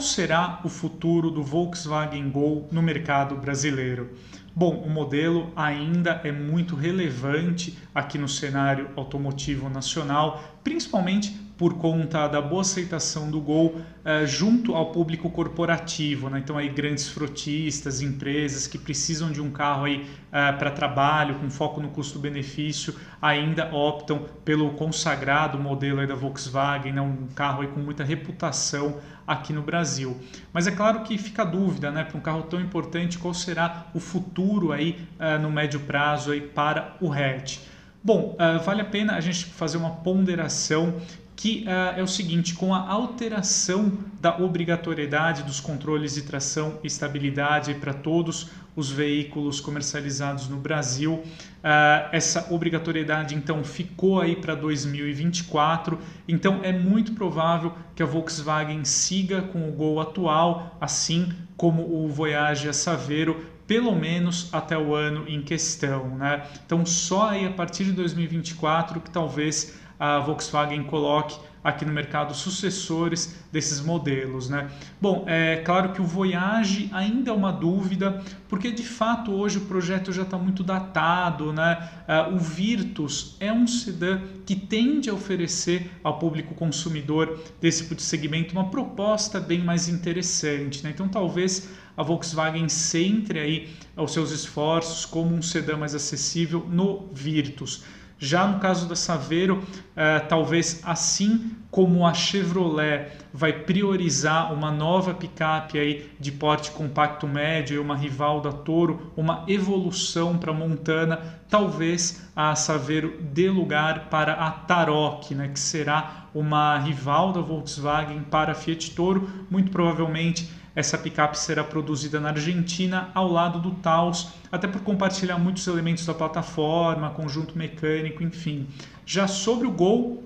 será 0.00 0.60
o 0.62 0.68
futuro 0.68 1.28
do 1.28 1.42
Volkswagen 1.42 2.30
Gol 2.30 2.68
no 2.70 2.80
mercado 2.80 3.34
brasileiro? 3.34 4.12
Bom, 4.54 4.76
o 4.76 4.88
modelo 4.88 5.52
ainda 5.56 6.20
é 6.22 6.30
muito 6.30 6.76
relevante 6.76 7.76
aqui 7.92 8.16
no 8.16 8.28
cenário 8.28 8.90
automotivo 8.94 9.68
nacional, 9.68 10.40
principalmente 10.62 11.36
por 11.56 11.74
conta 11.74 12.26
da 12.28 12.40
boa 12.40 12.62
aceitação 12.62 13.30
do 13.30 13.40
Gol 13.40 13.76
uh, 13.76 14.26
junto 14.26 14.74
ao 14.74 14.90
público 14.90 15.30
corporativo, 15.30 16.28
né? 16.30 16.40
então 16.42 16.56
aí 16.56 16.68
grandes 16.68 17.08
frotistas, 17.08 18.00
empresas 18.00 18.66
que 18.66 18.78
precisam 18.78 19.30
de 19.30 19.40
um 19.40 19.50
carro 19.50 19.84
aí 19.84 20.02
uh, 20.02 20.58
para 20.58 20.70
trabalho 20.70 21.36
com 21.36 21.50
foco 21.50 21.80
no 21.80 21.90
custo-benefício 21.90 22.94
ainda 23.20 23.72
optam 23.72 24.26
pelo 24.44 24.70
consagrado 24.72 25.58
modelo 25.58 26.00
aí 26.00 26.06
da 26.06 26.14
Volkswagen, 26.14 26.92
né? 26.92 27.00
um 27.00 27.28
carro 27.34 27.62
aí 27.62 27.68
com 27.68 27.80
muita 27.80 28.02
reputação 28.02 28.96
aqui 29.26 29.52
no 29.52 29.62
Brasil. 29.62 30.16
Mas 30.52 30.66
é 30.66 30.70
claro 30.70 31.00
que 31.02 31.16
fica 31.16 31.42
a 31.42 31.44
dúvida, 31.44 31.90
né, 31.92 32.02
para 32.02 32.18
um 32.18 32.20
carro 32.20 32.42
tão 32.42 32.60
importante, 32.60 33.18
qual 33.18 33.32
será 33.32 33.86
o 33.94 34.00
futuro 34.00 34.72
aí 34.72 35.06
uh, 35.20 35.40
no 35.40 35.50
médio 35.50 35.78
prazo 35.80 36.32
aí 36.32 36.40
para 36.40 36.96
o 37.00 37.12
hatch. 37.12 37.60
Bom, 38.04 38.36
vale 38.64 38.80
a 38.80 38.84
pena 38.84 39.14
a 39.14 39.20
gente 39.20 39.44
fazer 39.44 39.76
uma 39.76 39.90
ponderação 39.90 41.00
que 41.36 41.64
uh, 41.66 41.98
é 41.98 42.02
o 42.02 42.08
seguinte: 42.08 42.54
com 42.54 42.74
a 42.74 42.88
alteração 42.88 43.92
da 44.20 44.38
obrigatoriedade 44.38 45.42
dos 45.42 45.60
controles 45.60 46.14
de 46.14 46.22
tração 46.22 46.78
e 46.82 46.86
estabilidade 46.86 47.74
para 47.74 47.92
todos 47.92 48.50
os 48.74 48.90
veículos 48.90 49.60
comercializados 49.60 50.48
no 50.48 50.56
Brasil, 50.56 51.14
uh, 51.14 52.08
essa 52.10 52.52
obrigatoriedade 52.52 53.34
então 53.34 53.62
ficou 53.62 54.20
aí 54.20 54.36
para 54.36 54.54
2024. 54.54 55.98
Então 56.26 56.60
é 56.62 56.72
muito 56.72 57.12
provável 57.12 57.74
que 57.94 58.02
a 58.02 58.06
Volkswagen 58.06 58.84
siga 58.84 59.42
com 59.42 59.68
o 59.68 59.72
Gol 59.72 60.00
atual, 60.00 60.76
assim 60.80 61.32
como 61.56 61.82
o 61.82 62.08
Voyage 62.08 62.72
Saveiro 62.72 63.52
pelo 63.66 63.94
menos 63.94 64.48
até 64.52 64.76
o 64.76 64.94
ano 64.94 65.24
em 65.26 65.40
questão. 65.40 66.16
Né? 66.16 66.42
Então, 66.66 66.84
só 66.84 67.30
aí 67.30 67.46
a 67.46 67.50
partir 67.50 67.84
de 67.84 67.92
2024 67.92 69.00
que 69.00 69.10
talvez 69.10 69.78
a 69.98 70.18
Volkswagen 70.18 70.82
coloque 70.82 71.38
aqui 71.62 71.84
no 71.84 71.92
mercado 71.92 72.34
sucessores 72.34 73.36
desses 73.52 73.80
modelos. 73.80 74.48
Né? 74.48 74.68
Bom, 75.00 75.24
é 75.26 75.56
claro 75.56 75.92
que 75.92 76.00
o 76.00 76.04
Voyage 76.04 76.88
ainda 76.92 77.30
é 77.30 77.34
uma 77.34 77.52
dúvida, 77.52 78.22
porque 78.48 78.70
de 78.70 78.82
fato 78.82 79.32
hoje 79.32 79.58
o 79.58 79.62
projeto 79.62 80.12
já 80.12 80.22
está 80.22 80.36
muito 80.36 80.62
datado. 80.62 81.52
Né? 81.52 81.88
Uh, 82.08 82.34
o 82.34 82.38
Virtus 82.38 83.36
é 83.38 83.52
um 83.52 83.66
sedã 83.66 84.20
que 84.44 84.56
tende 84.56 85.08
a 85.08 85.14
oferecer 85.14 85.90
ao 86.02 86.18
público 86.18 86.54
consumidor 86.54 87.40
desse 87.60 87.82
tipo 87.82 87.94
de 87.94 88.02
segmento 88.02 88.52
uma 88.52 88.68
proposta 88.68 89.40
bem 89.40 89.60
mais 89.60 89.88
interessante. 89.88 90.82
Né? 90.82 90.90
Então 90.90 91.08
talvez 91.08 91.68
a 91.96 92.02
Volkswagen 92.02 92.68
centre 92.68 93.38
aí 93.38 93.68
os 93.96 94.12
seus 94.12 94.30
esforços 94.30 95.04
como 95.04 95.34
um 95.34 95.42
sedã 95.42 95.76
mais 95.76 95.94
acessível 95.94 96.66
no 96.68 97.08
Virtus. 97.12 97.84
Já 98.22 98.46
no 98.46 98.60
caso 98.60 98.86
da 98.86 98.94
Saveiro, 98.94 99.64
eh, 99.96 100.20
talvez 100.20 100.80
assim 100.84 101.56
como 101.72 102.06
a 102.06 102.14
Chevrolet 102.14 103.08
vai 103.34 103.52
priorizar 103.52 104.54
uma 104.54 104.70
nova 104.70 105.12
picape 105.12 105.76
aí 105.76 106.08
de 106.20 106.30
porte 106.30 106.70
compacto 106.70 107.26
médio 107.26 107.74
e 107.74 107.78
uma 107.80 107.96
rival 107.96 108.40
da 108.40 108.52
Toro, 108.52 109.10
uma 109.16 109.42
evolução 109.48 110.38
para 110.38 110.52
a 110.52 110.54
Montana, 110.54 111.18
talvez 111.48 112.22
a 112.36 112.54
Saveiro 112.54 113.18
dê 113.20 113.50
lugar 113.50 114.08
para 114.08 114.34
a 114.34 114.52
Tarok, 114.52 115.34
né, 115.34 115.48
que 115.48 115.58
será 115.58 116.28
uma 116.32 116.78
rival 116.78 117.32
da 117.32 117.40
Volkswagen 117.40 118.20
para 118.20 118.52
a 118.52 118.54
Fiat 118.54 118.92
Toro, 118.92 119.28
muito 119.50 119.72
provavelmente 119.72 120.48
essa 120.74 120.96
picape 120.96 121.38
será 121.38 121.62
produzida 121.62 122.18
na 122.18 122.30
Argentina 122.30 123.10
ao 123.14 123.30
lado 123.30 123.58
do 123.58 123.72
Taos, 123.72 124.28
até 124.50 124.66
por 124.66 124.80
compartilhar 124.80 125.38
muitos 125.38 125.66
elementos 125.66 126.06
da 126.06 126.14
plataforma, 126.14 127.10
conjunto 127.10 127.56
mecânico, 127.56 128.22
enfim. 128.22 128.66
Já 129.04 129.28
sobre 129.28 129.66
o 129.66 129.70
Gol, 129.70 130.24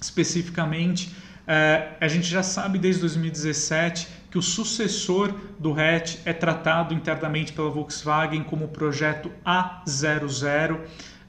especificamente, 0.00 1.14
eh, 1.46 1.96
a 1.98 2.08
gente 2.08 2.26
já 2.26 2.42
sabe 2.42 2.78
desde 2.78 3.00
2017 3.00 4.06
que 4.30 4.36
o 4.36 4.42
sucessor 4.42 5.32
do 5.58 5.72
hatch 5.72 6.18
é 6.26 6.32
tratado 6.34 6.92
internamente 6.92 7.54
pela 7.54 7.70
Volkswagen 7.70 8.42
como 8.42 8.66
o 8.66 8.68
projeto 8.68 9.30
A00. 9.44 10.74
Uh, 10.74 10.80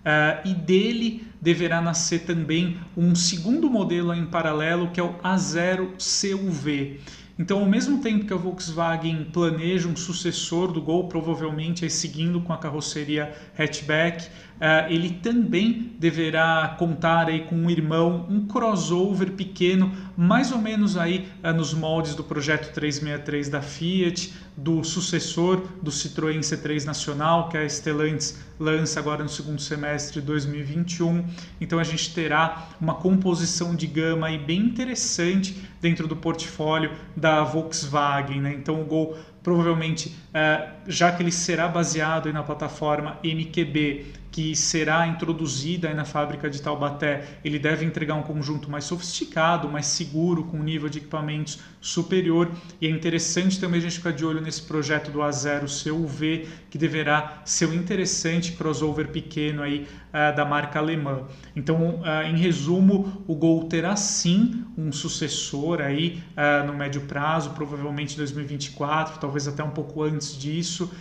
eh, 0.03 0.41
e 0.45 0.53
dele 0.53 1.27
deverá 1.41 1.81
nascer 1.81 2.19
também 2.19 2.77
um 2.95 3.15
segundo 3.15 3.69
modelo 3.69 4.13
em 4.13 4.25
paralelo 4.25 4.89
que 4.91 4.99
é 4.99 5.03
o 5.03 5.13
A0 5.19 5.91
CUV. 5.97 6.99
Então, 7.39 7.59
ao 7.59 7.65
mesmo 7.65 8.01
tempo 8.01 8.25
que 8.25 8.33
a 8.33 8.35
Volkswagen 8.35 9.23
planeja 9.31 9.87
um 9.87 9.95
sucessor 9.95 10.73
do 10.73 10.81
Gol, 10.81 11.07
provavelmente 11.07 11.85
aí 11.85 11.89
seguindo 11.89 12.41
com 12.41 12.51
a 12.51 12.57
carroceria 12.57 13.33
hatchback, 13.57 14.25
uh, 14.25 14.91
ele 14.91 15.09
também 15.09 15.93
deverá 15.97 16.75
contar 16.77 17.27
aí 17.29 17.45
com 17.45 17.55
um 17.55 17.69
irmão, 17.69 18.27
um 18.29 18.45
crossover 18.45 19.31
pequeno, 19.31 19.89
mais 20.17 20.51
ou 20.51 20.57
menos 20.57 20.97
aí 20.97 21.29
uh, 21.41 21.53
nos 21.53 21.73
moldes 21.73 22.13
do 22.13 22.25
projeto 22.25 22.73
363 22.73 23.47
da 23.47 23.61
Fiat, 23.61 24.33
do 24.57 24.83
sucessor 24.83 25.63
do 25.81 25.89
Citroën 25.89 26.41
C3 26.41 26.83
Nacional, 26.83 27.47
que 27.47 27.55
a 27.55 27.65
Stellantis 27.69 28.37
lança 28.59 28.99
agora 28.99 29.23
no 29.23 29.29
segundo 29.29 29.61
semestre 29.61 30.19
de 30.19 30.27
2021. 30.27 31.25
Então 31.61 31.79
a 31.79 31.83
gente 31.85 32.13
terá 32.13 32.67
uma 32.81 32.95
composição 32.95 33.73
de 33.73 33.87
gama 33.87 34.27
aí 34.27 34.37
bem 34.37 34.59
interessante 34.59 35.55
dentro 35.79 36.05
do 36.05 36.15
portfólio 36.17 36.91
da 37.15 37.28
Volkswagen. 37.43 38.41
Né? 38.41 38.53
Então 38.53 38.81
o 38.81 38.85
Gol 38.85 39.17
provavelmente, 39.41 40.09
uh, 40.29 40.69
já 40.87 41.11
que 41.11 41.23
ele 41.23 41.31
será 41.31 41.67
baseado 41.67 42.31
na 42.31 42.43
plataforma 42.43 43.17
MQB, 43.23 44.05
que 44.31 44.55
será 44.55 45.07
introduzida 45.07 45.93
na 45.93 46.05
fábrica 46.05 46.49
de 46.49 46.61
Taubaté, 46.61 47.39
ele 47.43 47.57
deve 47.57 47.85
entregar 47.85 48.15
um 48.15 48.21
conjunto 48.21 48.69
mais 48.69 48.85
sofisticado, 48.85 49.69
mais 49.69 49.87
seguro, 49.87 50.43
com 50.43 50.57
um 50.57 50.63
nível 50.63 50.89
de 50.89 50.99
equipamentos 50.99 51.59
superior. 51.81 52.51
E 52.79 52.87
é 52.87 52.89
interessante 52.89 53.59
também 53.59 53.79
a 53.79 53.83
gente 53.83 53.97
ficar 53.97 54.11
de 54.11 54.25
olho 54.25 54.41
nesse 54.41 54.61
projeto 54.61 55.11
do 55.11 55.19
A0 55.19 55.67
CUV, 55.83 56.47
que 56.69 56.77
deverá 56.77 57.41
ser 57.45 57.67
um 57.67 57.73
interessante 57.73 58.51
crossover 58.51 59.07
pequeno 59.07 59.63
aí 59.63 59.87
uh, 60.09 60.35
da 60.35 60.45
marca 60.45 60.79
alemã. 60.79 61.23
Então, 61.55 62.01
uh, 62.01 62.23
em 62.27 62.37
resumo, 62.37 63.23
o 63.27 63.35
Gol 63.35 63.65
terá 63.65 63.95
sim 63.95 64.65
um 64.77 64.91
sucessor 64.91 65.81
aí 65.81 66.21
uh, 66.35 66.65
no 66.67 66.73
médio 66.73 67.01
prazo, 67.01 67.51
provavelmente 67.51 68.15
2024, 68.17 69.19
talvez 69.19 69.47
até 69.47 69.63
um 69.63 69.71
pouco 69.71 70.03
antes 70.03 70.37
disso. 70.37 70.91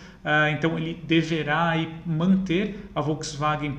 Então 0.51 0.77
ele 0.77 1.01
deverá 1.07 1.69
aí, 1.69 1.95
manter 2.05 2.89
a 2.93 2.99
Volkswagen 2.99 3.18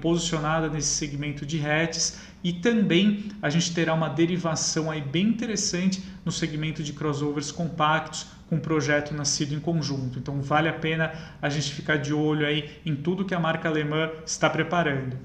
posicionada 0.01 0.69
nesse 0.69 0.89
segmento 0.89 1.45
de 1.47 1.65
hatches 1.65 2.19
e 2.43 2.53
também 2.53 3.31
a 3.43 3.51
gente 3.51 3.75
terá 3.75 3.93
uma 3.95 4.09
derivação 4.09 4.91
aí 4.91 5.01
bem 5.01 5.27
interessante 5.27 6.03
no 6.25 6.33
segmento 6.33 6.83
de 6.83 6.93
crossovers 6.93 7.53
compactos 7.53 8.27
com 8.49 8.57
um 8.57 8.61
projeto 8.61 9.15
nascido 9.15 9.55
em 9.55 9.61
conjunto. 9.61 10.19
Então 10.19 10.41
vale 10.41 10.69
a 10.69 10.73
pena 10.73 11.13
a 11.41 11.49
gente 11.49 11.73
ficar 11.73 11.97
de 11.97 12.13
olho 12.13 12.47
aí 12.47 12.71
em 12.85 12.97
tudo 12.97 13.25
que 13.25 13.35
a 13.35 13.41
marca 13.41 13.69
alemã 13.69 14.11
está 14.27 14.51
preparando. 14.51 15.17